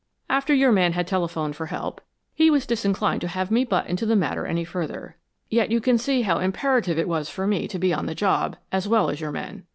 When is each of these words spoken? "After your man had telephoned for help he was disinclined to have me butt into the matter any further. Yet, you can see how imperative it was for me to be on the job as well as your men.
"After 0.31 0.51
your 0.51 0.71
man 0.71 0.93
had 0.93 1.05
telephoned 1.05 1.55
for 1.55 1.67
help 1.67 2.01
he 2.33 2.49
was 2.49 2.65
disinclined 2.65 3.21
to 3.21 3.27
have 3.27 3.51
me 3.51 3.63
butt 3.63 3.85
into 3.85 4.07
the 4.07 4.15
matter 4.15 4.47
any 4.47 4.63
further. 4.63 5.15
Yet, 5.47 5.69
you 5.69 5.79
can 5.79 5.99
see 5.99 6.23
how 6.23 6.39
imperative 6.39 6.97
it 6.97 7.07
was 7.07 7.29
for 7.29 7.45
me 7.45 7.67
to 7.67 7.77
be 7.77 7.93
on 7.93 8.07
the 8.07 8.15
job 8.15 8.57
as 8.71 8.87
well 8.87 9.11
as 9.11 9.21
your 9.21 9.31
men. 9.31 9.67